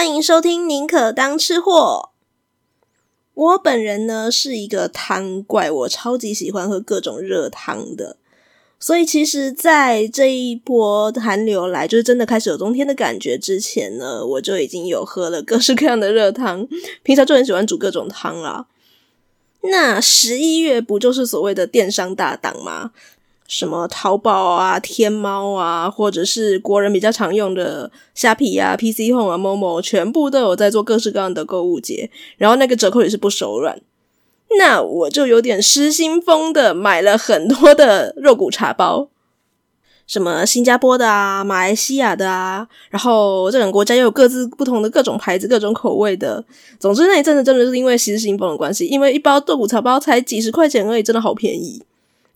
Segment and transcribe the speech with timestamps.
[0.00, 2.12] 欢迎收听《宁可当吃货》。
[3.34, 8.16] 我本人呢是一个汤怪，我超级喜欢喝各种热汤的。
[8.78, 16.66] 所以其实，在这一波寒流来，就是真的开始有冬天的感觉之前呢，我就已经有喝了各式各样的热汤。
[17.04, 18.68] 平常就很喜欢煮各种汤啦。
[19.64, 22.92] 那十一月不就是所谓的电商大档吗？
[23.50, 33.80] 什么淘宝啊、天猫啊，或者是国人比较常用的虾皮啊、PC Home 啊、Momo，全部都有在做各式各样的购物节，然后那个折扣也是不手软。
[34.56, 39.08] 那我就有点失心疯的买了很多的肉骨茶包，
[40.06, 46.44] 什么新加坡的啊、马来西亚的啊，然后这两个国家又有各自不同的各种牌子、各种口味的。
[46.78, 51.82] 总之那一阵子真的是因为失心疯的关系，因为一包肉骨茶包才几十块钱而已，真的好便宜。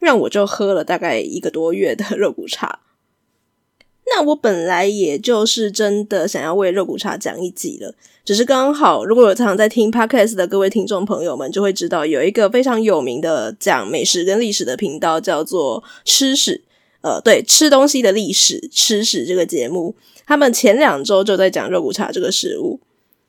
[0.05, 2.80] 让我就喝了大概一个多月的肉骨茶。
[4.06, 16.62] 那我本来也就是真的想要为肉骨茶讲一集了，只是刚好，如果有常在听 Podcast 的各位听众朋友们，就会知道有一个非常有名的讲美食跟历史的频道，叫做吃史。
[17.00, 19.94] 呃，对，吃东西的历史，吃史这个节目，
[20.27, 22.80] 他们前两周就在讲肉骨茶这个食物。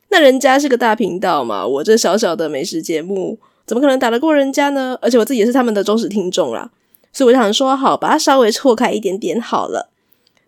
[0.10, 3.40] 那人家是个大频道嘛，我这小小的美食节目。
[3.66, 4.98] 怎么可能打得过人家呢？
[5.02, 6.72] 而且我自己也是他们的忠实听众啦，
[7.12, 9.92] 所以我想说，好，把它稍微错开一点点好了。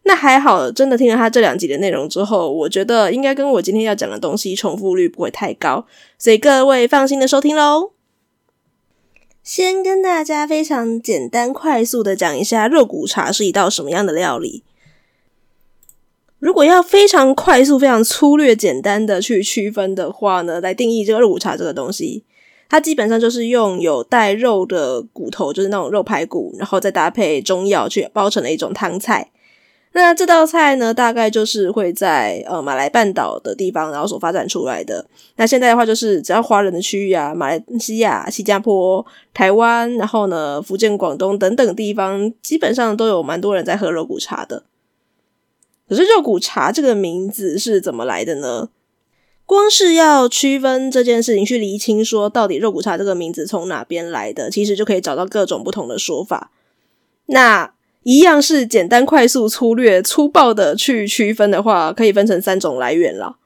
[0.03, 5.85] 那还好，真的听了他这两集的内容之后，我觉得应该跟我今天要讲的东西重复率不会太高，
[6.17, 7.91] 所以各位放心的收听喽。
[9.43, 14.63] 先跟大家非常简单快速的讲一下肉骨茶是一道什么样的料理。
[16.39, 22.23] 如果要非常快速、非常粗略、简单的去区分的话呢，来定义这个肉骨茶这个东西。
[22.69, 29.31] 它基本上就是用有带肉的骨头，就是那种肉排骨，然后再搭配中药去包成了一种汤菜。
[29.93, 35.03] 那这道菜呢，大概就是会在呃马来半岛的地方，然后所发展出来的。
[35.37, 39.03] 那现在的话，就是只要华人的区域啊，马来西亚、新加坡、
[39.33, 44.65] 台湾，然后呢福建、广东等等地方，基本上都有蛮多人在喝肉骨茶的。
[45.89, 48.69] 可是肉骨茶这个名字是怎么来的呢？
[49.47, 56.51] 光是要区分这件事情，去厘清说到底肉骨茶这个名字从哪边来的，其实就可以找到各种不同的说法。
[57.27, 63.37] 那一样是简单、快速、粗略、粗暴的去区分的话，可以分成三种来源了。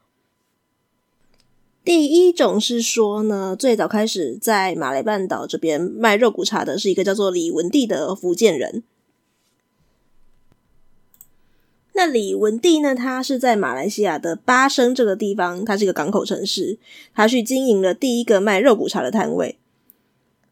[1.86, 8.84] 第一种是说呢，最早开始在马来半岛这边卖肉骨茶的是一个叫做李文帝的福建人。
[11.94, 12.96] 那李文帝呢？
[12.96, 16.78] 他是在马来西亚的巴生这个地方，它是一个港口城市，
[17.14, 19.58] 他去经营了第一个卖肉骨茶的摊位。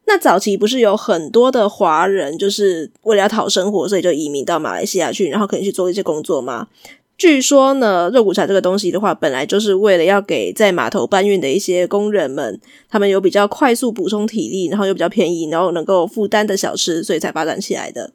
[0.06, 6.68] 那早期不是有很多的华人，就是为了要讨生活，所以就移民到马来西亚去，然后可以去做一些工作吗？
[7.16, 18.12] 据说呢，肉骨茶这个东西的话，本来就是为了要给在码头搬运的一些工人们，他们有比较快速补充体力，然后又比较便宜，然后能够负担的小吃，所以才发展起来的。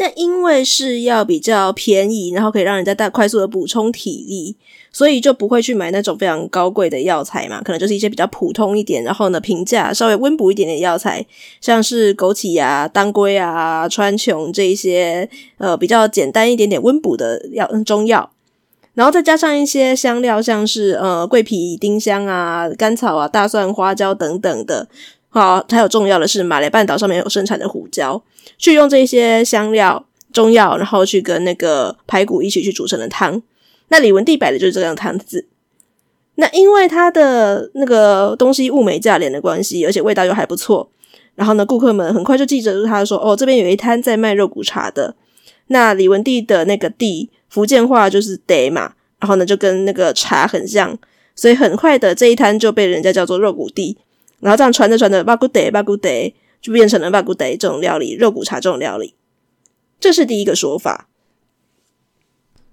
[0.00, 4.56] 那因为是要比较便宜，然后可以让人家大快速的补充体力，
[4.90, 11.26] 所以就不会去买那种非常高贵的药材嘛，可能就是一些比较普通一点，然后呢平价稍微温补一点点药材，
[11.60, 15.28] 像是枸杞啊、当归啊、川穹这一些
[15.58, 18.30] 呃比较简单一点点温补的药中药，
[18.94, 24.88] 然后再加上一些香料，像是呃桂皮、丁香啊、甘草啊、大蒜、花椒等等的。
[25.30, 28.22] 好，还有重要的是马来半岛上面有生产的胡椒。
[28.58, 33.40] 去用这些香料、中药，然后去跟那个排骨一起去煮成的汤。
[33.88, 35.46] 那李文帝摆的就是这样汤子。
[36.34, 40.90] 那因为他的那个东西物美价廉的关系，而且味道又还不错，
[41.34, 45.14] 然后呢，顾客们很快就记着他说：“哦，这边有一摊在卖肉骨茶的。”
[45.68, 50.98] 那李文帝的那个帝，福建话就是“得”嘛，然后呢就跟那个茶很像，
[51.36, 53.96] 所以很快的这一摊就被人家叫做肉骨帝。
[54.40, 56.34] 然后这样传着传着，巴古得，巴古得。
[56.60, 59.14] 就变成了巴古德这种料理，肉骨茶这种料理，
[59.98, 61.08] 这是第一个说法。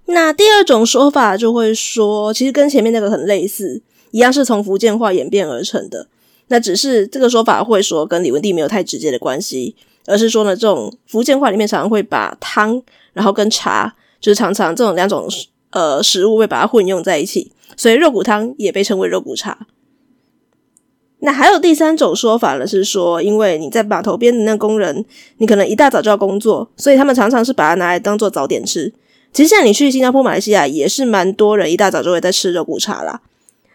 [0.08, 3.82] 那第二种说法就会说，其实跟前面那个很类似，
[4.12, 6.10] 一样是从福建话演变而成的。
[6.48, 15.30] 那只是这个说法会说跟李文帝没有太直接的关系，而是说呢，这种福建话里面常常会把汤，然后跟茶，就是常常这种两种
[15.70, 19.66] 呃食物会把它混用在一起，所以肉骨汤也被称为肉骨茶。
[21.20, 25.04] 那还有第三种说法呢，是说，因为你在码头边的那工人，
[25.38, 28.94] 你可能一大早就要工作，所以他们常常是把它拿来当做早点吃。
[29.34, 33.22] 其实像你去新加坡、马来西亚，也是蛮多人一大早就会在吃肉骨茶啦。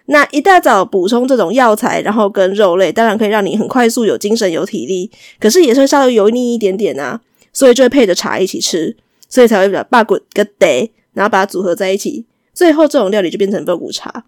[0.07, 5.11] 那一大早补充这种药材，然后跟肉类，当然可以让你很快速有精神、有体力，
[5.41, 7.21] 可是也是会稍微油腻一点点啊，
[7.53, 8.97] 所以就会配着茶一起吃，
[9.29, 14.25] 所以才会比较巴骨跟得，然后把它组合在一起，最后这种料理就变成肉骨茶。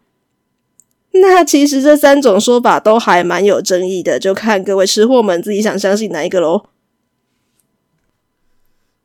[1.21, 6.65] 那其实这三种说法都还蛮有争议的，就看各位吃货们自己想相信哪一个喽。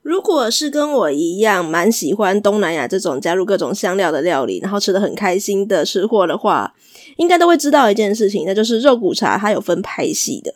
[0.01, 6.73] 如果是跟我一样蛮喜欢东南亚这种加入各种香料的料理，然后吃得很开心的吃货的话，
[7.17, 10.55] 应该都会知道一件事情，那就是肉骨茶它有分派系的。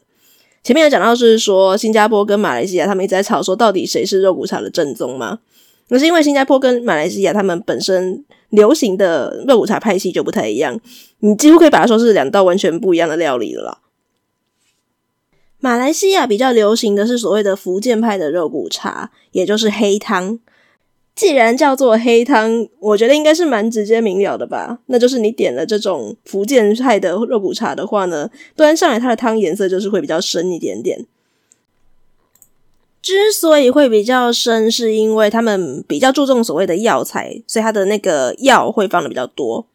[0.63, 5.37] 前面有讲到是说新加坡跟马来西亚他们一直在吵说到底谁是肉骨茶的正宗吗？
[5.89, 8.23] 那是因为新加坡跟马来西亚他们本身
[8.53, 10.79] 流行的肉骨茶派系就不太一样，
[11.19, 13.79] 你几乎可以把它说是两道完全不一样的料理了。
[15.59, 20.39] 马来西亚比较流行的是所谓的福建派的肉骨茶，也就是黑汤。
[21.15, 24.79] 既然叫做黑汤，我觉得应该是蛮直接明了的吧？
[24.85, 31.07] 那就是你点了这种福建派的肉骨茶的话呢，端上来它的汤颜色就是会比较深一点点。
[33.03, 39.67] 之所以会比较深，是因为他们比较注重所谓的药材，所以它的那个药会放的比较多。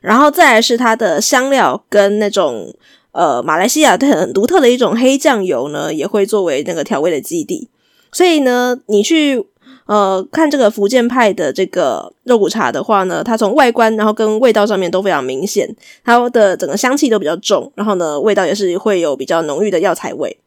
[0.00, 2.74] 然后再来是它的香料跟那种。
[3.12, 7.66] 呃，马来西亚它很独特的一种黑酱油呢，也会作为那个调味的基底。
[8.12, 9.42] 所以呢，你去
[9.86, 15.74] 呃看这个福建派的这个肉骨茶的话呢，它从外观然后跟味道上面都非常明显，
[16.04, 20.38] 它的整个香气都比较重，然后呢，味道也是会有比较浓郁的药材味。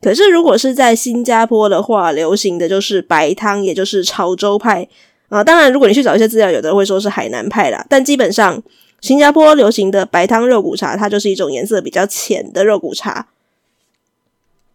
[0.00, 4.88] 可是如果是在新加坡的话，流行的就是白汤，也就是潮州派
[5.28, 8.62] 啊、当然，如果你去找一些资料，有的会说是海南派啦，但基本上。
[9.00, 13.28] 新加坡流行的白汤肉骨茶，它就是一种颜色比较浅的肉骨茶。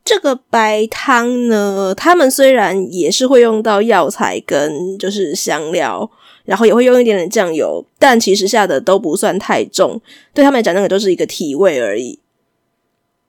[0.05, 6.09] 这个白汤呢，他们虽然也是会用到药材跟就是香料，
[6.45, 9.99] 然后也会用一点点酱油，但其实下的都不算太重，
[10.33, 12.19] 对他们来讲，那个都是一个提味而已。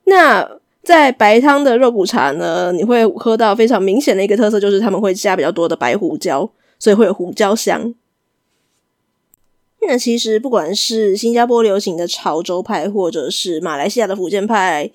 [0.05, 0.49] 那
[0.85, 7.95] 在白汤的肉骨茶呢，你会喝到非常明显的一个特色，就是他们会加比较多的白胡椒，所以会有胡椒香。
[9.87, 14.91] 那其实不管是新加坡流行的潮州派，或者是马来西亚的福建派，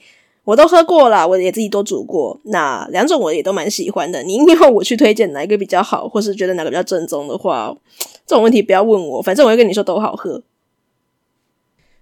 [0.46, 2.40] 我都喝过啦，我也自己都煮过。
[2.46, 4.24] 那两种我也都蛮喜欢的。
[4.24, 7.76] 你要我去推荐哪一个比较好，或是觉得哪个比较正宗的话，
[8.26, 10.42] 这种问题不要问我，反正我会跟你说都好喝。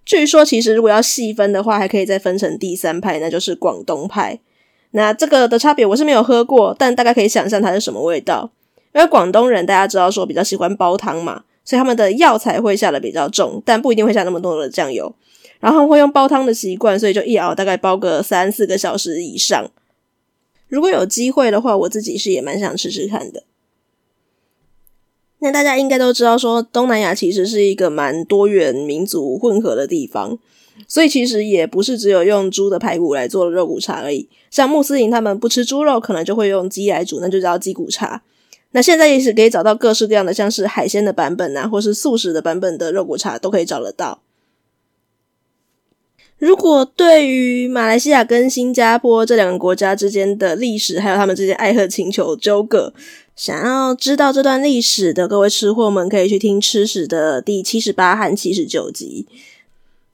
[0.08, 4.40] 据说，其实如果要细分的话，还可以再分成第三派，那就是广东派。
[4.92, 8.50] 那这个的差别我是没有喝过，但大概可以想象它是什么味道。
[8.96, 11.44] 因为广东人大家知道说比较喜欢煲汤嘛。
[11.66, 15.14] 所以他们的药材会下的比较重，但不一定会下那么多的酱油。
[15.60, 19.70] 然后会用煲汤的习惯，所以就一熬大概煲个三四个小时以上。
[20.70, 23.44] 如果有机会的话，我自己是也蛮想吃吃看的。
[25.40, 30.40] 那大家应该都知道，说东南亚其实是一个蛮多元民族混合的地方，
[30.88, 34.28] 所以其实也不是只有用猪的排骨来做肉骨茶而已。
[34.50, 38.24] 像穆斯林他们不吃猪肉，可能就会用鸡来煮，那就叫鸡骨茶。
[38.72, 44.22] 那现在也是可以找到各式各样的，像是海鲜的版本啊，或是素食的版本的肉骨茶都可以找得到。
[46.38, 52.94] 如果对于马来西亚跟新加坡这两个国家之间的历史，还有他们之间爱恨情仇纠葛，
[53.38, 59.28] 想要知道这段历史的各位吃货们，可以去听吃史的第七十八和七十九集，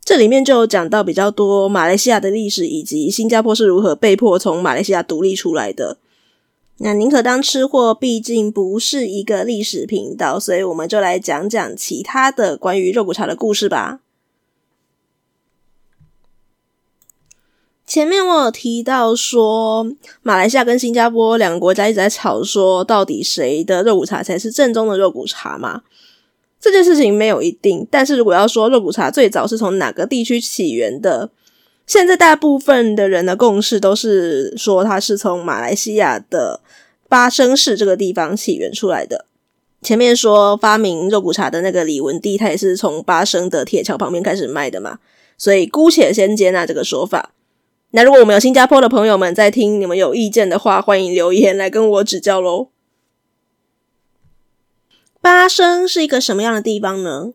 [0.03, 5.97] 这里面就有讲到比较多马来西亚的历史，以及新加坡是如何被迫从马来西亚独立出来的。
[6.79, 14.01] 那宁可当吃货，毕竟不是一个历史频道，所以我们就来讲讲其他的关于肉骨茶的故事吧。
[17.93, 19.85] 前面我有提到说，
[20.23, 25.83] 马来西亚跟新加坡两个国家一直在吵说，到底谁的肉骨茶才是正宗的肉骨茶嘛？
[26.59, 31.29] 这件事情没有一定，但是如果要说肉骨茶最早是从哪个地区起源的？
[31.85, 36.61] 现在大部分的人的共识都是说，它是从马来西亚的
[37.07, 39.27] 巴生市这个地方起源出来的。
[39.83, 44.97] 前面说发明肉骨茶的那个李文帝，他也是从巴生的铁桥旁边开始卖的嘛，
[45.37, 47.33] 所以姑且先接纳这个说法。
[47.95, 52.69] 那如果我们有新加坡的朋友们在听，你们有意见的话，欢迎留言来跟我指教喽。
[55.21, 57.33] 巴生是一个什么样的地方呢？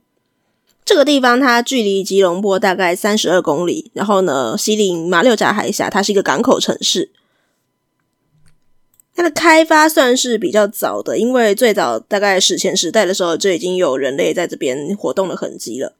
[0.84, 7.12] 这个地方它距离吉隆坡大概三十二公里，然后呢，西临马六甲海峡，它是一个港口城市。
[9.14, 15.94] 它的开发算是比较早的，因为最早大概史前时代的时候就已经有人类在这边活动的痕迹了。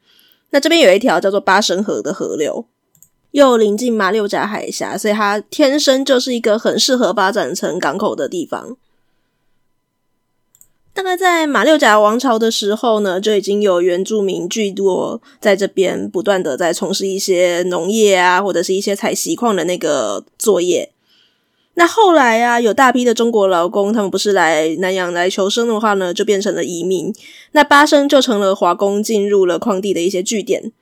[0.51, 2.67] 那这边有一条叫做巴生河的河流，
[3.31, 8.77] 又临近马六甲海峡，所以它天生就是一个很适合发展成港口的地方。
[10.95, 20.91] 大概在马六甲王朝的时候呢，就已经有原住民居多在这边，不断的在从事一些农业啊，或者是一些采锡矿的那个作业。
[21.75, 27.15] 那后来啊，有大批的中国劳工，他们不是来南洋来求生的话呢，就变成了移民。
[27.53, 30.73] 那巴生就成了华工进入了矿地的一些据点。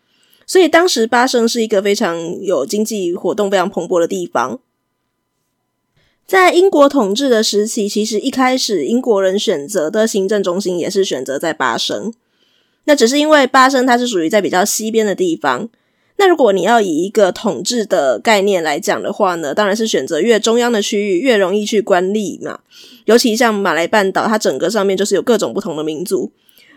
[0.46, 4.60] 所以当时巴生是一个非常有经济活动非常蓬勃的地方。
[6.26, 12.12] 在英国统治的时期，其实一开始英国人选择的行政中心也是选择在巴生。
[12.84, 15.68] 那只是因为巴生它是属于在比较西边的地方。
[16.18, 22.60] 那如果你要以一个统治的概念来讲的话呢，当然是选择越中央的区域越容易去管理嘛。
[23.04, 26.32] 尤其像马来半岛，它整个上面就是有各种不同的民族，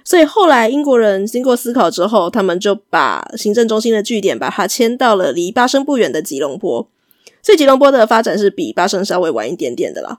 [0.09, 6.89] 所以后来英国人经过思考之后，他们就把行政中心的据点把它迁到了离巴生不远的吉隆坡。
[7.43, 10.17] 所以吉隆坡的发展是比巴生稍微晚一点点的啦。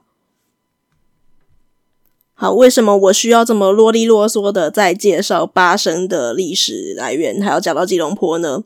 [2.33, 8.63] 好，为什么我需要这么啰里啰嗦的在介绍巴生的历史来源，还要讲到吉隆坡呢？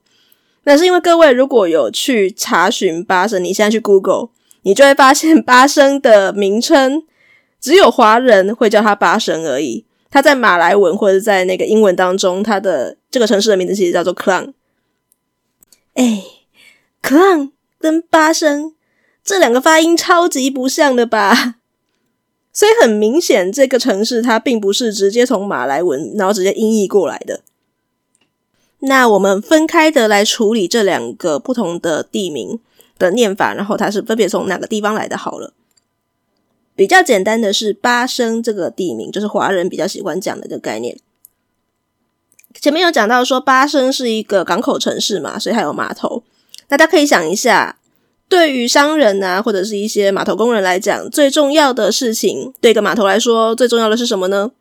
[0.65, 4.29] 那是因为各位如果有去查询巴生，你现在去 Google，
[4.61, 7.01] 你就会发现巴生的名称
[7.59, 9.85] 只有华人会叫它巴生而已。
[10.09, 14.53] 它在马来文或者在那个英文当中，它的这个城市的名字其实叫做 Klang。
[15.93, 16.23] 哎
[17.01, 18.73] ，Klang 跟巴生
[19.23, 21.55] 这两个发音超级不像的吧？
[22.53, 27.41] 所以很明显，这个城市它并不是直接从马来文然后直接音译过来的。
[28.79, 32.59] 那我们分开的来处理这两个不同的地名
[32.97, 35.17] 的念法，然后它是分别从哪个地方来的？
[35.17, 35.53] 好了，
[36.75, 40.97] 比较简单的是巴生这个地名，就是华人比较喜欢讲的这个概念。
[42.59, 46.23] 前面有讲到说巴生是一个港口城市嘛，所以还有码头。
[46.67, 47.77] 大家可以想一下，
[48.27, 54.51] 对于商人啊，或者是一些码头工人来讲，最重要的事情，对一个码头来说，最重要的是什么呢？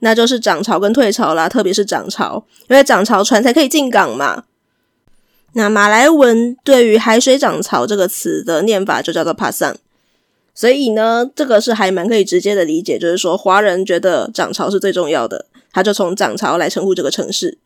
[0.00, 4.44] 那就是涨潮跟退潮啦，特别是涨潮，因为涨潮船才可以进港嘛。
[5.54, 9.78] 那马来文对于海水涨潮这个词的念法就叫做 p a s a n
[10.54, 17.58] 所以呢，这个是还蛮可以直接的理解，就是说华人觉得涨潮是最重要的，他就从涨潮来称呼这个城市。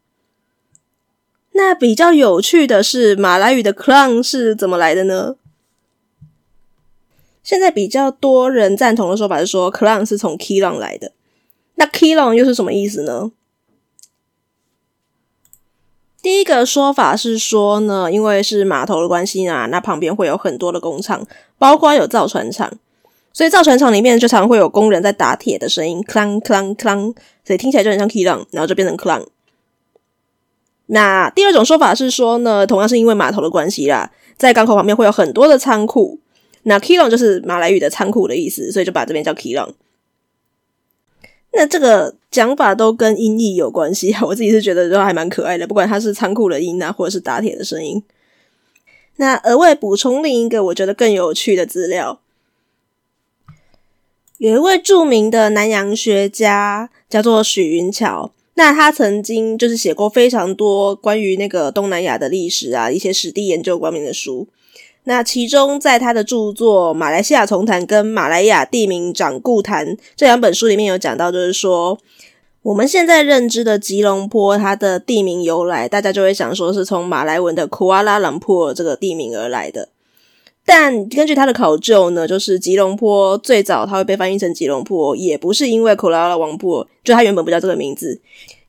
[1.53, 5.37] 那比较有趣的是，马来语的 Klang 是怎么来的呢？
[7.43, 11.13] 现在比较多人赞同的说法是说，Klang 是从 Keelung 来的。
[11.77, 13.33] 那 Keelung 又是什么意思呢？
[16.21, 21.25] 第一个说法是说呢，因为是码头的关系啊，那旁边会有很多的工厂，
[21.59, 22.71] 包括有造船厂，
[23.33, 29.27] 所以造船厂里面就常会有工人在打铁的声音，clang clang clang，所以听起来就很像 key long，然后就变成 clang。
[30.87, 36.21] 那第二种说法是说呢，同样是因为码头的关系啦，在港口旁边会有很多的仓库，
[36.63, 39.71] 那 key long 就是马来语的仓库的意思，所以就把这边叫 key long。
[41.53, 48.03] 那这个讲法都跟音译有关系啊，我自己是觉得都还蛮可爱的，不管它是仓库的音啊，或者是打铁的声音。
[49.17, 52.21] 那额外补充另一个我觉得更有趣的资料，
[54.39, 64.49] 有一位著名的南洋学家叫做许云桥，那他曾经就是写过非常多关于那个东南亚的历史啊，一些史地研究方面的书。
[65.05, 71.97] 那其中，在他的著作《马来西亚丛谈》跟《马来亚地名掌故谈》这两本书里面有讲到，就是说
[72.67, 79.91] 我们现在认知的吉隆坡，它的地名由来，大家就会想说是从马来文的库阿拉朗坡这个地名而来的。
[80.65, 88.21] 但根据他的考究呢，就是吉隆坡最早它会被翻译成吉隆坡，也不是因为库拉拉王坡，就它原本不叫这个名字，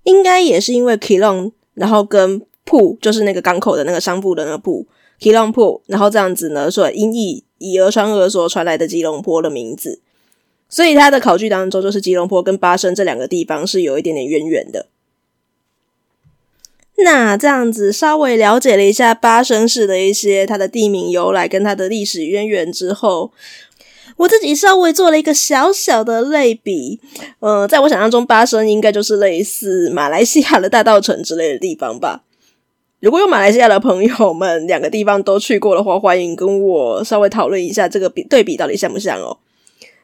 [0.04, 4.86] 应该也是因为 Keelung，然后跟铺就是那个港口的那个商铺的那个铺。
[5.18, 10.00] 吉隆坡，然后这样子呢，说音译以讹传讹所传来的吉隆坡的名字，
[10.70, 14.88] 所以他的考据当中，就是吉隆坡跟巴生这两个地方是有一点点渊源的。
[16.98, 23.32] 那这样子稍微了解了一下巴生市的一些它的地名由来跟它的历史渊源之后，
[24.18, 27.00] 我自己稍微做了一个小小的类比。
[27.40, 32.24] 呃，在我想象中，巴生应该就是类似马来西亚的大稻城之类的地方吧。
[33.00, 39.38] 如果有马来西亚的朋友们，两个地方都去过的话，欢迎跟我稍微讨论一下这个比对比到底像不像哦。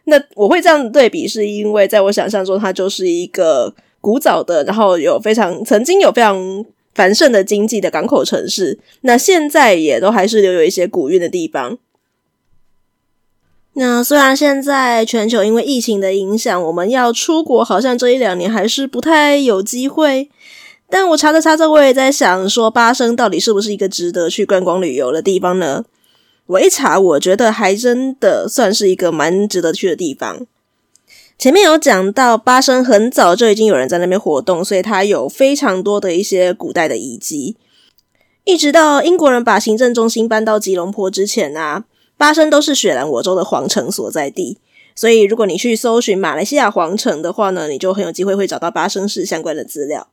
[0.06, 8.80] 那我会这样对比，是因为在我想象中，它就是一个古早的，然后有非常曾经有非常繁盛的经济的港口城市。
[9.02, 11.78] 那现在也都还是留有一些古韵的地方。
[13.76, 20.30] 那虽然现在全球因为疫情的影响，我们要出国，好像这一两年还是不太有机会。
[20.90, 25.86] 但我查着查着，我也在想说，巴生到底是不是一个值得去观光旅游的地方呢？
[26.46, 30.46] 我一查，我觉得还真的算是一个蛮值得去的地方。
[31.38, 37.56] 前面有讲到，巴生很早就已经有人在那边活动，所以它有非常多的一些古代的遗迹。
[38.44, 41.86] 一直到英国人把行政中心搬到吉隆坡之前啊，
[42.18, 44.58] 巴生都是雪兰莪州的皇城所在地，
[44.96, 50.10] 所以如果你去搜寻马来西亚皇城的话呢，你就很有机会会找到巴生市相关的资料。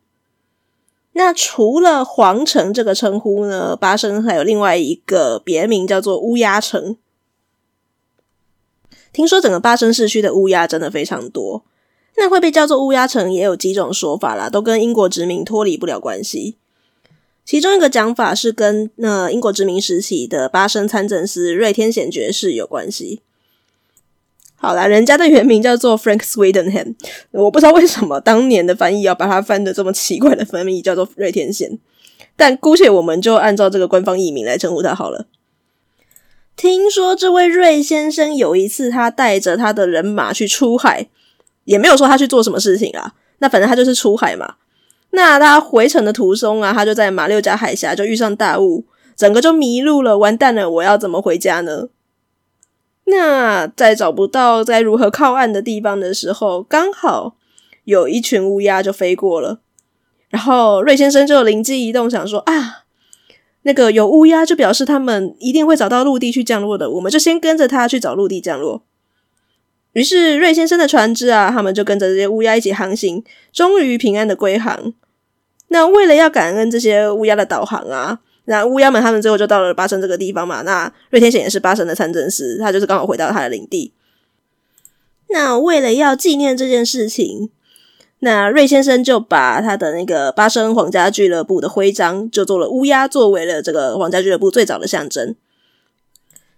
[1.13, 6.97] 那除了皇城这个称呼呢，巴生还有另外一个别名叫做乌鸦城。
[9.13, 11.65] 听说整个巴生市区的乌鸦真的非常多。
[12.17, 16.57] 那会被叫做乌鸦城也有几种说法啦，都跟英国殖民脱离不了关系。
[17.45, 23.23] 其中一个讲法是跟那、呃、英国殖民时期的巴生参政司瑞天显爵士有关系。
[24.61, 26.95] 好啦，人家的原名叫做 Frank Swedenham，
[27.31, 31.79] 我不知道为什么当年的翻译要把它翻得这么奇怪的翻译叫做瑞天贤，
[32.37, 35.27] 但姑且我们就按照这个官方译名来称呼他好了。
[36.55, 41.09] 听说这位瑞先生有一次他带着他的人马去出海。
[41.65, 44.55] 也没有说他去做什么事情啊，那反正他就是出海嘛。
[45.11, 50.69] 那他回程的途中啊，他就在马六甲海峡就遇上大雾，整个就迷路了，完蛋了！
[50.69, 51.89] 我要怎么回家呢？
[53.11, 57.37] 那在找不到在如何靠岸的地方的时候，刚好
[57.85, 59.61] 有一群乌鸦就飞过了，
[60.29, 62.85] 然后瑞先生就灵机一动，想说啊，
[63.63, 68.85] 那个有乌鸦就表示他们一定会找到陆地去降落的，我们就先跟着他去找陆地降落。
[69.93, 74.95] 于是瑞先生的船只啊，他们就跟着这些乌鸦一起航行，终于平安的归航。
[75.69, 80.63] 那为了要感恩这些乌鸦的导航啊，那乌鸦们他们最后就到了巴生这个地方嘛。
[80.63, 83.93] 那瑞天贤也是巴生的参政司，他就是刚好回到他的领地。
[85.29, 87.51] 那为了要纪念这件事情，
[88.19, 95.37] 那瑞先生就把他的那个巴生皇家俱乐部的徽章就做了乌鸦，作为了这个皇家俱乐部最早的象征。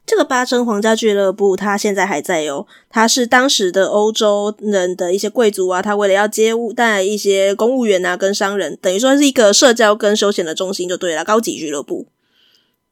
[0.04, 2.66] 这个巴生皇家俱乐部，它现在还在哦。
[2.90, 12.08] 它是当时的欧洲人的一些贵族啊，他为了要接待一些公务员啊，跟商人，等于说是一个社交跟休闲的中心，就对了，高级俱乐部。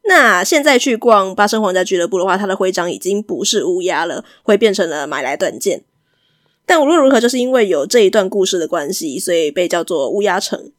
[0.05, 5.85] 那现在去逛巴生皇家俱乐部的话，它的徽章已经不是乌鸦了，会变成了买来短剑。
[6.65, 10.71] 但无论如何，就是因为有这一段故事的关系，所以被叫做乌鸦城。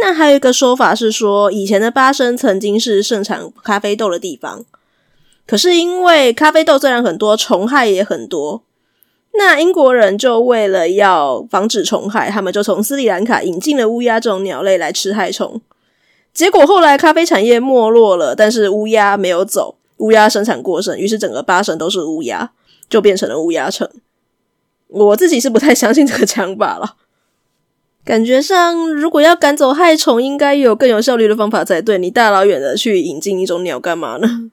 [0.00, 4.64] 那还有一个说法是说，以前的巴生曾经是盛产咖啡豆的地方，
[5.46, 8.62] 可是因为咖啡豆虽然很多，虫害也很多，
[9.34, 15.60] 那英国人就为了要防止虫害，他们就从斯里兰卡引进了乌鸦这种鸟类来吃害虫。
[16.32, 22.52] 结果后来咖啡产业没落了，但是乌鸦没有走，乌鸦生产过剩，于是整个巴生都是乌鸦，
[22.88, 23.88] 就变成了乌鸦城。
[24.88, 26.96] 我自己是不太相信这个讲法了。
[28.04, 31.98] 感觉上，如果要赶走害虫，应该有更有效率的方法才对。
[31.98, 34.50] 你大老远的去引进一种鸟干嘛呢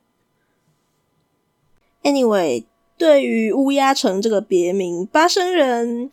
[2.04, 2.66] ？Anyway，
[2.98, 6.12] 对于乌鸦城这个别名，巴生人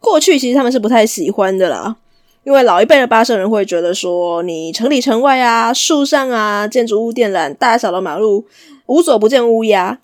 [0.00, 1.96] 过去其实他们是不太喜欢的啦。
[2.42, 8.46] 因为老一辈的巴生人会觉得说，你城里城外啊，树上啊，建筑物、电缆、大小的马路，
[8.86, 10.00] 无所不见乌鸦。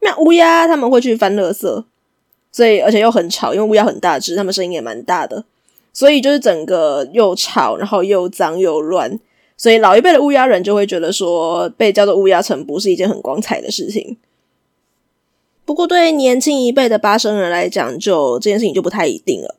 [0.00, 1.84] 那乌鸦他们会去翻垃圾，
[2.50, 5.44] 所以而且又很吵，因为乌鸦很大只，他们声音也蛮大的。
[5.96, 9.18] 所以就是整个又吵，然后又脏又乱，
[9.56, 14.18] 所以老一辈的乌鸦人就会觉得说，被叫做乌鸦城不是一件很光彩的事情。
[15.64, 19.54] 不过对年轻一辈的巴生人来讲，就这件事情就不太一定了，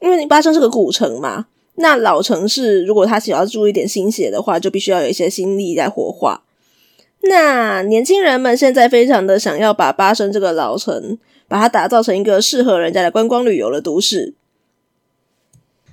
[0.00, 6.42] 因为你巴生是个古城嘛，那老城市如果他想要注一点新血的话，就必须要有一些新力在活化。
[7.22, 11.16] 那年轻人们现在非常的想要把巴生这个老城，
[11.48, 14.34] 把它打造成一个适合人家的观光旅游的都市。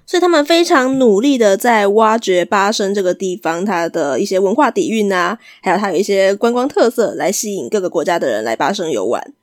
[0.09, 9.35] 所以他们非常努力的在挖掘巴生这个地方它的一些文化底蕴啊，还有它有一些观光特色，来吸引各个国家的人来巴生游玩。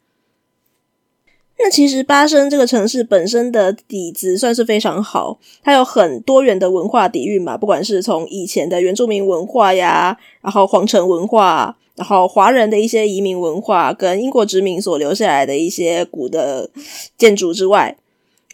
[1.61, 16.69] 那其实巴生这个城市本身的底子算是非常好，它有很多元的文化底蕴嘛，不管是从以前的原住民文化呀，然后皇城文化，然后华人的一些移民文化，跟英国殖民所留下来的一些古的
[17.17, 17.97] 建筑之外。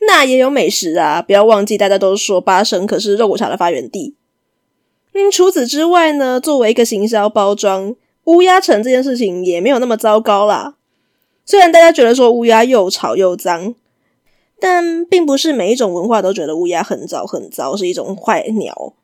[0.07, 4.17] 那也有美食啊，不要忘记，大家都说巴生可是肉骨茶的发源地。
[5.13, 10.77] 嗯，除此之外呢，作为一个行销包装，乌鸦城这件事情也没有那么糟糕啦。
[11.45, 13.75] 虽然大家觉得说乌鸦又吵又脏，
[14.59, 18.95] 但并不是每一种文化都觉得乌鸦很糟很糟，是一种坏鸟。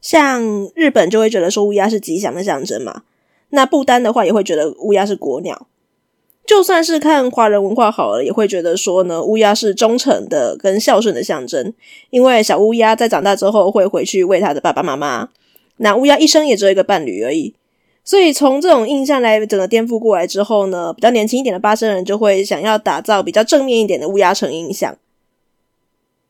[0.00, 3.02] 像日本就会觉得说乌鸦是吉祥的象征嘛，
[3.50, 5.66] 那不丹的话也会觉得乌鸦是国鸟。
[6.50, 11.72] 就算是看华人文化好了，也会觉得说呢，乌鸦是忠诚的跟孝顺的象征。
[12.10, 15.28] 因为小乌鸦在长大之后会回去喂它的爸爸妈妈。
[15.76, 17.54] 那乌鸦一生也只有一个伴侣而已。
[18.02, 24.96] 所以从这种印象来整个颠覆过来之后呢，比较年轻一点的巴生人就会想要打造比较正面一点的乌鸦城印象。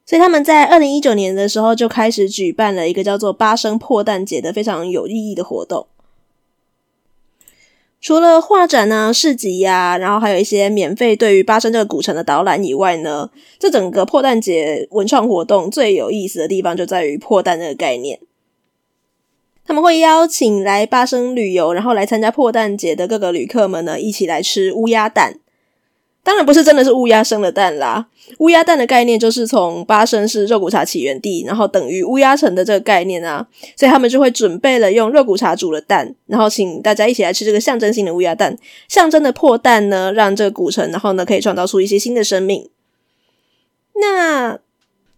[0.04, 5.86] 所以他们在二零一九年的时候就开始举办了一个叫做巴生破蛋节的非常有意义的活动。
[8.00, 18.18] 除了画展啊、市集呀、啊，然后还有一些免费对于巴生这个古城的导览以外呢，这整个破蛋节文创活动最有意思的地方就在于破蛋这个概念。
[19.66, 25.38] 他们会邀请来巴生旅游，然后来参加破蛋节的各个旅客们呢，一起来吃乌鸦蛋。
[26.22, 28.06] 当然不是真的是乌鸦生的蛋啦，
[28.38, 38.54] 乌鸦蛋的概念就是从八生是肉骨茶起源地，然后等于乌鸦城的这个概念啊，所以他们就会准备了用肉骨茶煮的蛋，然后请大家一起来吃这个象征性的乌鸦蛋，
[38.86, 42.68] 象征的破蛋呢，让这个古城，然后呢可以创造出一些新的生命。
[43.94, 44.58] 那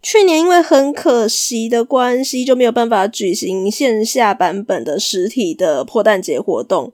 [0.01, 6.93] 去年因为很可惜的关系，就没有办法举行线下版本的实体的破蛋节活动。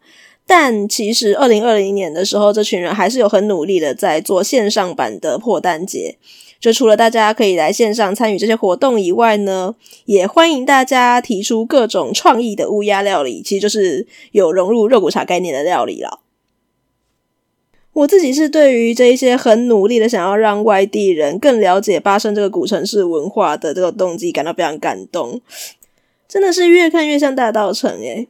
[0.50, 6.16] 但其实，二零二零年的时候，这群人还是有很努力的在做线上版的破蛋节。
[6.58, 9.74] 就除了大家可以来线上参与这些活动以外呢，
[10.06, 16.20] 也欢迎大家提出各种创意的乌鸦料理，其实就是有融入肉骨茶概念的料理了。
[17.92, 25.42] 我自己是对于这一些很努力的想要让外地人更了解巴生这个古城市文化的这个动机感到非常感动，
[26.26, 28.28] 真的是越看越像大道城诶。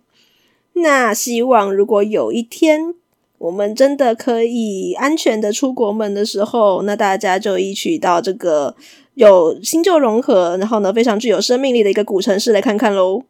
[0.82, 2.94] 那希望，如果有一天
[3.38, 8.74] 我们真的可以安全的出国门的时候，那大家就一起到这个
[9.14, 13.22] 有新旧融合，然后呢，非常具有生命力的一个古城市来看看喽。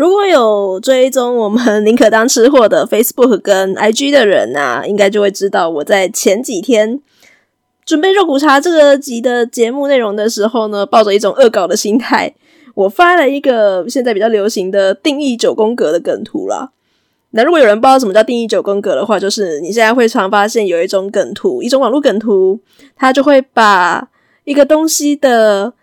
[0.00, 6.98] 如果有追踪我们宁可当吃货的 Facebook 跟 IG 的人啊，应该就会知道我在前几天
[7.84, 12.34] 准备肉骨茶这个集的节目内容的时候呢，抱着一种恶搞的心态，
[12.74, 16.70] 我发了一个现在比较流行的定义九宫格的梗图啦。
[17.32, 22.58] 那如果有人不知道什么叫定义九宫格的话，就是你现在会常发现有一种梗图，一种网络梗图，
[22.96, 24.08] 它就会把
[24.44, 25.74] 一个东西的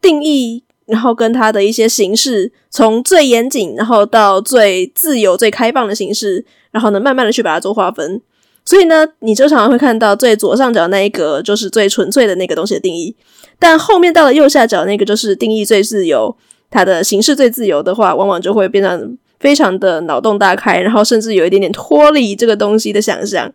[0.00, 0.62] 定义。
[0.86, 8.20] 然后跟它的一些形式，从最严谨，然后到最自由、最开放的形式，然后呢，慢慢的去把它做划分。
[8.66, 13.14] 所以呢，你就常会看到最左上角那一格就是最纯粹的那个东西的定义，
[13.58, 16.34] 但后面到了右下角那个就是定义最自由，
[16.70, 23.52] 它的形式最自由的话，往往就会变得非常的脑洞大开，然后甚至有一点点脱离这个东西的想象。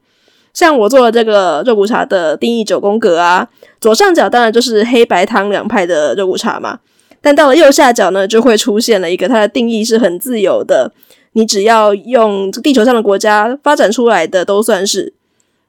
[0.53, 3.47] 像我做了这个肉骨茶的定义九宫格啊，
[3.81, 6.79] 左上角当然就是黑白汤两派的肉骨茶嘛。
[7.21, 10.91] 但到了右下角呢，就会出现了一个它的定义是很自由的，
[11.33, 15.13] 你只要用地球上的国家发展出来的都算是。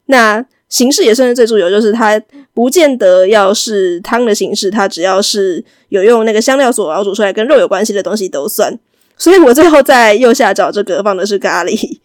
[0.06, 2.20] 那形式也算是最自由，就是它
[2.54, 8.78] 不见得要是汤的形式，它只要是有用那个香料所熬煮出来跟肉有关系的东西都算。
[9.16, 11.98] 所以我最后在右下角这个放的是咖喱。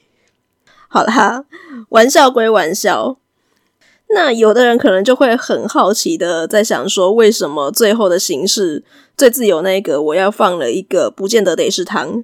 [0.88, 1.46] 好啦，
[1.90, 3.18] 玩笑归玩笑。
[4.16, 8.82] 那有的人可能就会很好奇的在想说，为什么最后的形式
[9.18, 12.24] 最自由那一个，我要放了一个不见得得是汤？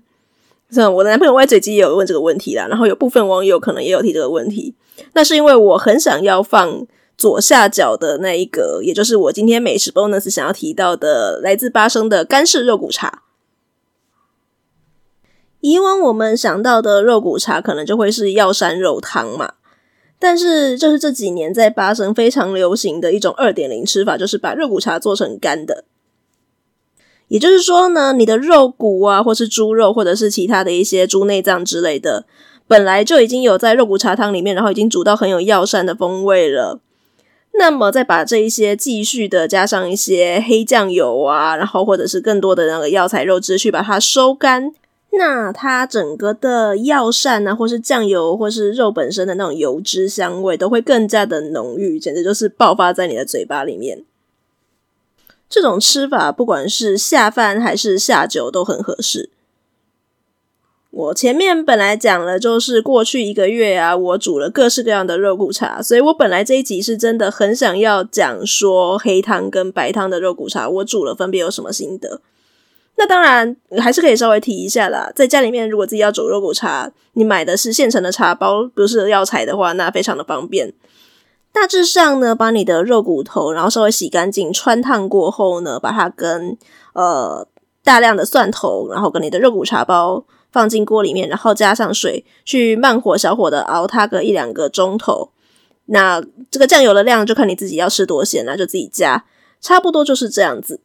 [0.70, 4.74] 像我的男朋友歪嘴鸡也有问这个问题啦，然后有部分网友可能也有提这个问题。
[5.12, 13.24] 那是因为我很想要放左下角的那一个，也就是我今天美食 bonus 想要提到的，来自巴生的干式肉骨茶。
[15.60, 19.56] 以往我们想到的肉骨茶，可能就会是药膳肉汤嘛。
[20.24, 25.84] 但是，就是这几年在巴生非常流行的一种二点零吃法，就是把肉骨茶做成干的。
[27.28, 32.28] 也就是说呢，你的肉骨啊，或是猪肉，或者是其他的一些猪内脏之类的，
[32.68, 36.80] 本来就已经有在肉骨茶汤里面，然后已经煮到很有药膳的风味了。
[37.54, 44.72] 那么，再把这一些继续的加上一些黑酱油啊，然后或者是更多的那个药材肉汁去把它收干。
[45.14, 54.06] 那它整个的药膳啊，或是酱油，或是肉本身的那种油脂香味，都会更加的浓郁，简直就是爆发在你的嘴巴里面。
[55.50, 59.30] 这种吃法，不管是下饭还是下酒，都很合适。
[60.92, 72.22] 我前面本来讲了，就是过去一个月啊，我煮了各式各样的肉骨茶，所以我本来这一集是真的很想要讲说黑汤跟白汤的肉骨茶，我煮了分别有什么心得。
[72.98, 80.74] 那当然还是可以稍微提一下啦，在家里面如果自己要煮肉骨茶，你买的是现成的茶包，不是药材的话，那非常的方便。
[81.52, 86.58] 大致上呢，把你的肉骨头，然后稍微洗干净，汆烫过后呢，把它跟
[86.94, 87.48] 呃
[87.84, 95.32] 大量的蒜头，然后跟你的肉骨茶包放进锅里面，然后加上水，去慢火小火的熬它个一两个钟头。
[95.88, 99.26] 那这个酱油的量就看你自己要吃多咸，那就自己加，
[99.60, 100.80] 差不多就是这样子。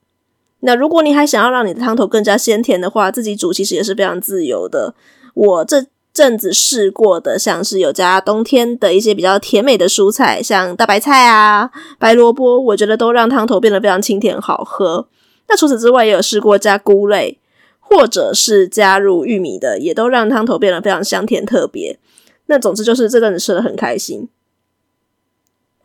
[0.66, 4.94] 那如果你还想要让你的汤头更加鲜甜的话，自己煮其实也是非常自由的。
[5.32, 15.06] 我这阵子试过的，像是有加冬天的一些比较甜美的蔬菜，像大白菜啊、白萝卜，我觉得都让汤头变得非常清甜好喝。
[15.48, 17.38] 那除此之外，也有试过加菇类，
[17.78, 22.00] 或者是加入玉米的，也都让汤头变得非常香甜特别。
[22.46, 24.28] 那总之就是这阵子吃得很开心。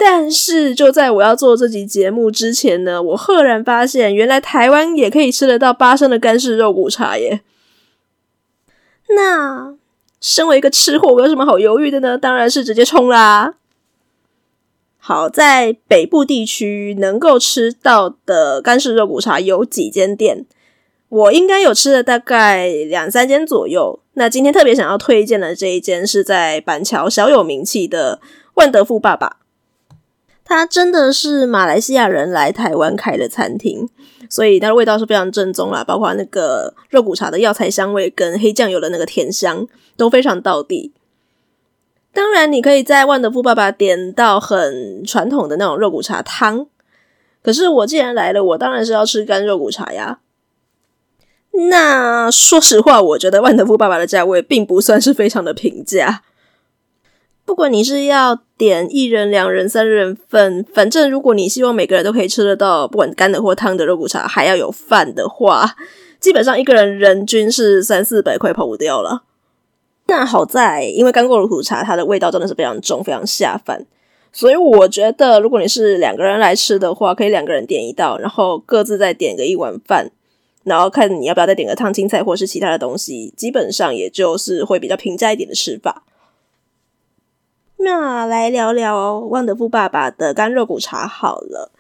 [0.04, 7.42] 但是就在我要做这集节目之前呢，我赫然发现，原来台湾也可以吃得到八胜的干式肉骨茶耶。
[9.10, 9.76] 那
[10.20, 12.18] 身为一个吃货，我有什么好犹豫的呢？
[12.18, 13.54] 当然是直接冲啦！
[14.98, 20.48] 好，在北部地区能够吃到的干式肉骨茶有几间店，
[21.10, 24.00] 我应该有吃了大概两三间左右。
[24.14, 28.20] 那今天特别想要推荐的这一间是在板桥小有名气的
[28.56, 29.38] 万德富爸爸，
[30.54, 33.88] 它真的是马来西亚人来台湾开的餐厅，
[34.30, 40.92] 所以它的味道是非常正宗啦，包括那个肉骨茶的药材香味跟黑酱油的那个甜香都非常到地。
[42.14, 46.68] 当然，你可以在万德富爸爸点到很传统的那种肉骨茶汤。
[47.42, 50.20] 可是我既然来了，我当然是要吃干肉骨茶呀。
[51.70, 56.24] 那说实话，我觉得万德富爸爸的价位并不算是非常的平价。
[57.44, 65.76] 不管你是要点一人、两人、三人份，反正如果你希望每个人都可以吃得到，不管干的或汤的肉骨茶，还要有饭的话，
[66.20, 69.24] 基本上一个人人均是三四百块跑不掉了。
[70.06, 73.86] 但好在，因为干锅肉骨茶它的味道真的是非常重，非常下饭，
[74.32, 80.12] 所以我觉得如果你是两个人来吃的话，可以两个人点一道，然后各自再点个一碗饭，
[80.64, 86.04] 然后看你要不要再点个烫青菜或是其他的东西，基本上也就是会比较平价一点的吃法。
[87.84, 91.72] 那来聊聊万德富爸爸的干肉骨茶好了。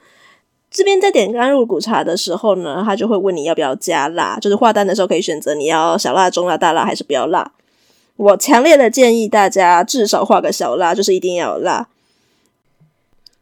[0.69, 7.51] 这边在点干肉骨茶的时候呢，他就会问你要不要加辣，就是画单的时候可以选择你要小辣、中辣、大辣还是不要辣。
[8.15, 11.87] 我强烈的建议大家至少画个小辣，就是一定要辣。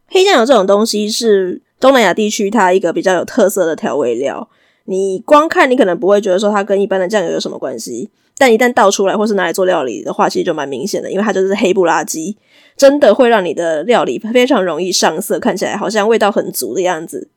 [0.08, 4.50] 黑酱油这种东西是东南亚地区它一个比较有特色的调味料。
[4.86, 12.38] 你光看你可能不会觉得说它跟一般的酱油有什么关系，但一旦倒出来或是拿来做料理的话，其实就蛮明显的，因为它就是黑不拉几，
[12.78, 17.28] 真的会让你的料理非常容易上色，看起来好像味道很足的样子。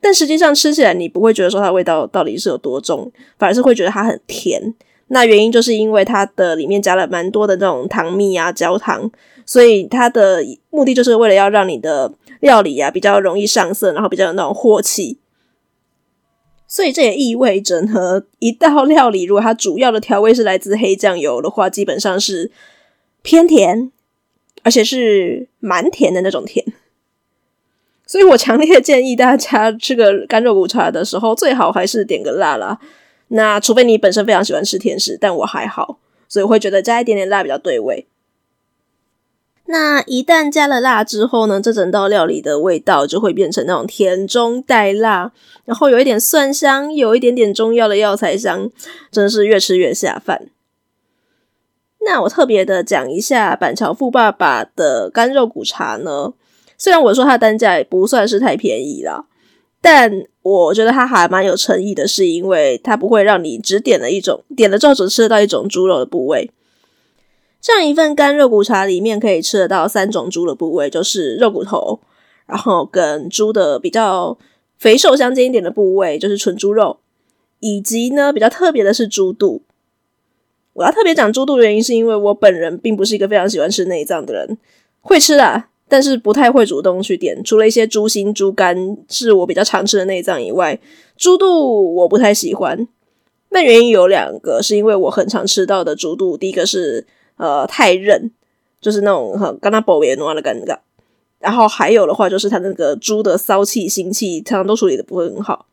[0.00, 4.72] 但实际上吃起来你不会觉得说它味道到底是有多重，反而是会觉得它很甜。
[5.08, 9.10] 那原因就是因为它的里面加了蛮多的那种糖蜜啊、焦糖，
[9.44, 15.18] 所以它的目的就是为了要让你的料理啊比较容易上色，然后比较有那种镬气。
[16.68, 22.50] 所以这也意味着呢，一道料理如果它主要的调味是来自黑酱油的话，基本上是
[23.22, 23.90] 偏甜，
[24.62, 26.64] 而且是蛮甜的那种甜。
[28.06, 32.78] 所以我强烈建议大家吃个干肉骨茶的时候，最好还是点个辣啦。
[33.28, 38.06] 那除非你本身非常喜欢吃甜食，但我还好，所以我会觉得加一点点辣比较对味。
[39.70, 45.30] 那一旦加了辣之后呢，这整道料理的味道就会变成那种甜中带辣，
[45.66, 48.70] 然后有一点蒜香，有一点点中药的药材香，
[49.10, 50.48] 真的是越吃越下饭。
[52.00, 56.32] 那我特别的讲一下板桥富爸爸的干肉骨茶呢，
[56.78, 59.26] 虽然我说它单价也不算是太便宜啦。
[59.82, 60.10] 但
[60.42, 66.50] 我觉得它还蛮有诚意的，是因为它不会让你只点了一种，点了之后只吃得到一种猪肉的部位。
[67.60, 72.00] 这样一份干肉骨茶里面可以吃得到三种猪的部位，就是肉骨头，
[72.46, 74.38] 然后跟猪的比较
[74.78, 76.98] 肥瘦相间一点的部位，就是纯猪肉，
[77.60, 79.62] 以及呢比较特别的是猪肚。
[80.74, 84.56] 我要特别讲猪肚的原因，是因为我本人并不是一个非常喜欢吃内脏的人，
[85.00, 85.70] 会吃啊。
[85.90, 90.78] 但是不太会主动去点，除了一些猪心、猪肝是我比较常吃的内脏以外，
[91.16, 92.86] 猪肚我不太喜欢。
[93.48, 97.06] 那原因有两个，是因为我很常吃到的猪肚，第一个是
[97.38, 98.30] 呃太韧，
[98.80, 100.78] 就是那种很跟它保维诺的感觉。
[101.38, 105.66] 然后还有的话，就是它那个猪的骚气、腥气，常常都处理的不会很好。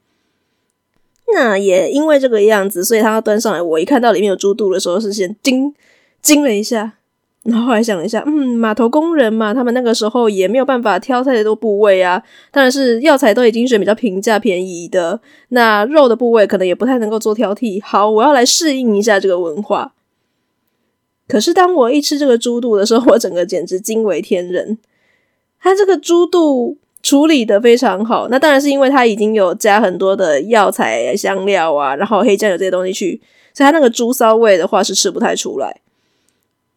[1.34, 5.74] 那也因为这个样子，所以它端上来，我一看到里面有猪肚的时候，是先惊
[6.22, 6.94] 惊了一下。
[7.42, 12.22] 然后后来想了一下，嗯，码头工人嘛，他们那个时候也没有办法挑太多部位啊。
[12.52, 17.80] 当然是药材都已经选比较平价便宜的，那肉的部位可能也不太能够做挑剔。
[17.84, 19.94] 好，我要来适应一下这个文化。
[21.28, 24.78] 可是当我一吃这个猪肚的时候，我整个简直惊为天人。
[25.60, 33.20] 它这个猪肚处理得非常好，那当然是因为它已经有加很多的药材香料啊，然后黑酱油这些东西去，
[33.54, 35.82] 所以它那个猪骚味的话是吃不太出来。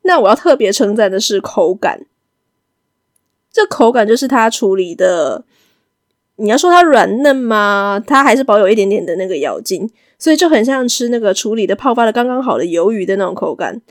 [0.03, 2.07] 那我要特别称赞的是口感，
[3.53, 5.45] 这口感就是它处理的，
[6.37, 8.03] 你要说它软嫩吗？
[8.07, 13.83] 它还是保有一点点的那个咬劲，所以就很像吃那个处理的泡发的刚刚好的鱿鱼的那种口感。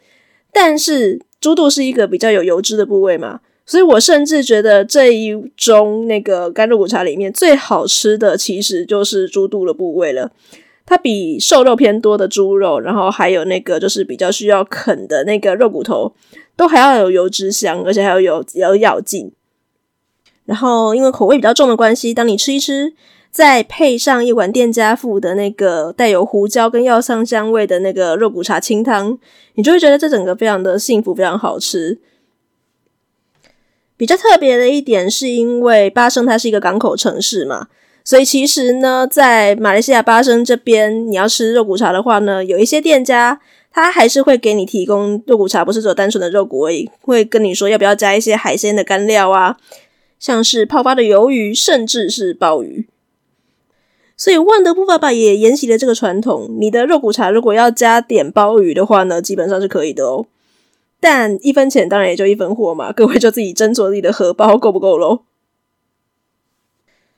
[0.60, 10.32] 但是猪肚是一个比较有油脂的部位嘛，所以我甚至觉得这一盅那个干肉骨茶里面最好吃的其实就是猪肚的部位了。
[10.84, 16.16] 它比瘦肉偏多的猪肉，然后还有那个就是比较需要啃的那个肉骨头，
[16.56, 19.32] 都还要有油脂香，而且还要有有咬劲。
[20.46, 22.94] 然后因为口味比较重的关系，当你吃一吃，
[23.38, 29.20] 再配上一碗店家附的那个带有胡椒跟药膳香味的那个肉骨茶清汤，
[29.54, 32.00] 你就会觉得这整个非常的幸福，非常好吃。
[33.96, 37.68] 比较特别的一点是因为巴生它是一个港口城市嘛。
[38.04, 43.40] 所以其实呢，在马来西亚巴生这边，你要吃肉骨茶的话呢，有一些店家
[43.72, 49.58] 他还是会给你提供肉骨茶，不是只有单纯的肉骨而已，会跟你说要不要加一些海鲜的干料啊，
[50.18, 52.88] 像是泡发的鱿鱼，甚至是鲍鱼。
[54.18, 60.26] 所以万德布爸爸也沿袭了这个传统，你的肉骨茶如果要加点鲍鱼的话呢，基本上是可以的哦。
[61.00, 65.22] 但一分钱当然也就一分货嘛，各位就自己斟酌自己的荷包够不够喽。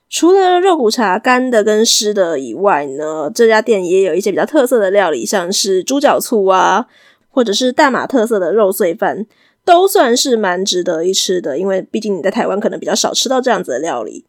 [0.10, 6.88] 除了肉骨茶干的跟湿的以外呢，这家店也有一些比较特色的料理，像是猪脚醋啊，
[7.30, 9.26] 或者是大马特色的肉碎饭，
[9.64, 11.58] 都算是蛮值得一吃的。
[11.58, 14.26] 因为毕竟你在台湾可能比较少吃到这样子的料理。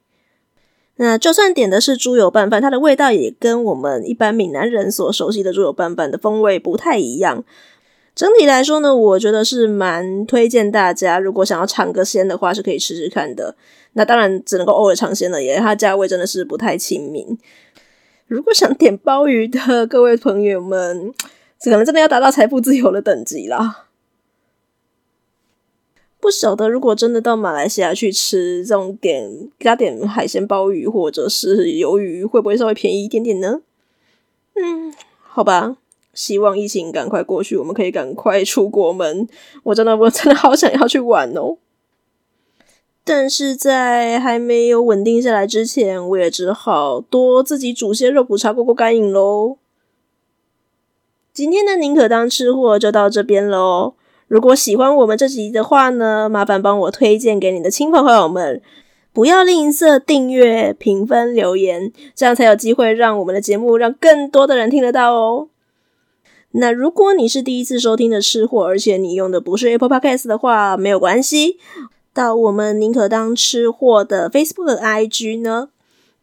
[1.03, 7.43] 那就算点的是猪油拌饭，它的味道也跟我们一般闽南人所熟悉的猪油拌饭的风味不太一样。
[8.15, 13.57] 整体来说呢，我觉得是蛮推荐大家，如果想要尝个鲜的话，是可以吃吃看的。
[13.95, 17.39] 那当然只能够偶尔尝鲜了，因为它价位真的是不太亲民。
[18.27, 21.15] 如果想点鲍鱼的各位朋友们，
[21.65, 23.87] 可能真的要达到财富自由的等级啦。
[26.21, 33.63] 不晓得如果真的到马来西亚去吃这种点加点海鲜鲍鱼或者是鱿鱼，会不会稍微便宜一点点呢？
[34.55, 35.77] 嗯，好吧。
[36.13, 39.29] 希望疫情赶快过去，我们可以赶快出国门。
[39.63, 41.57] 我真的，我真的好想要去玩哦！
[43.05, 49.57] 但是在还没有稳定下来之前，我也只好多自己煮些肉骨茶过过干瘾喽。
[51.33, 53.95] 今天的宁可当吃货就到这边喽。
[54.31, 58.63] 如果喜欢我们这集的话呢，麻烦帮我推荐给你的亲朋好友们，
[59.13, 65.49] 不要吝啬订阅、评分、留言，这样才有机会让我们的节目让更多的人听得到哦。
[66.53, 71.59] 那如果你是第一次收听的吃货，而且你用的不是 Apple Podcast 的话，没有关系，
[72.15, 75.71] 到我们宁可当吃货的 Facebook IG 呢，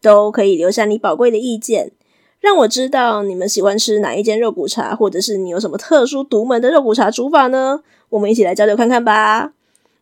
[0.00, 1.92] 都可以留下你宝贵的意见，
[2.40, 7.82] 让我知道你们喜欢吃哪一间肉骨茶，或者是你有什么特殊独门的肉骨茶煮法呢？
[8.10, 9.52] 我们一起来交流看看吧。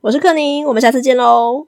[0.03, 1.67] 我是克宁，我们下次见喽。